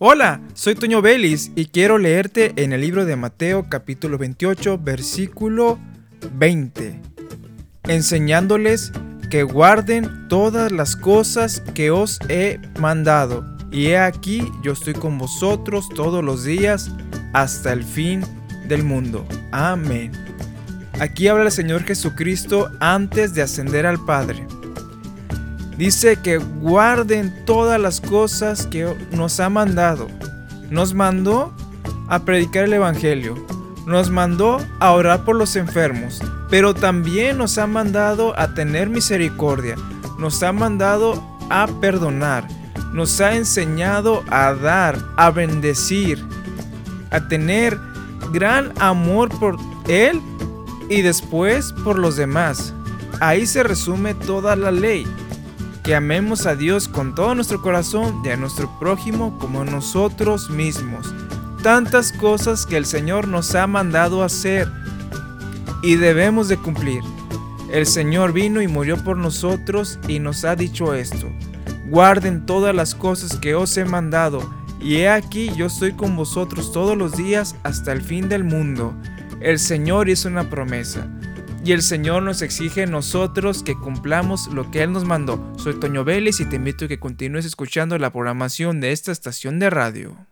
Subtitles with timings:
[0.00, 5.80] Hola, soy Toño Vélez y quiero leerte en el libro de Mateo capítulo 28 versículo
[6.34, 7.00] 20,
[7.82, 8.92] enseñándoles
[9.28, 13.44] que guarden todas las cosas que os he mandado.
[13.72, 16.92] Y he aquí, yo estoy con vosotros todos los días
[17.32, 18.22] hasta el fin
[18.68, 19.26] del mundo.
[19.50, 20.12] Amén.
[21.00, 24.46] Aquí habla el Señor Jesucristo antes de ascender al Padre.
[25.78, 30.08] Dice que guarden todas las cosas que nos ha mandado.
[30.70, 31.54] Nos mandó
[32.08, 33.36] a predicar el Evangelio.
[33.86, 36.20] Nos mandó a orar por los enfermos.
[36.50, 39.76] Pero también nos ha mandado a tener misericordia.
[40.18, 42.48] Nos ha mandado a perdonar.
[42.92, 46.18] Nos ha enseñado a dar, a bendecir,
[47.12, 47.78] a tener
[48.32, 49.56] gran amor por
[49.86, 50.20] Él
[50.90, 52.74] y después por los demás.
[53.20, 55.06] Ahí se resume toda la ley
[55.88, 61.14] que amemos a Dios con todo nuestro corazón y a nuestro prójimo como nosotros mismos.
[61.62, 64.70] Tantas cosas que el Señor nos ha mandado hacer
[65.82, 67.00] y debemos de cumplir.
[67.72, 71.26] El Señor vino y murió por nosotros y nos ha dicho esto.
[71.86, 74.42] Guarden todas las cosas que os he mandado,
[74.82, 78.92] y he aquí yo estoy con vosotros todos los días hasta el fin del mundo.
[79.40, 81.08] El Señor hizo una promesa
[81.64, 85.42] y el Señor nos exige nosotros que cumplamos lo que Él nos mandó.
[85.56, 89.58] Soy Toño Vélez y te invito a que continúes escuchando la programación de esta estación
[89.58, 90.27] de radio.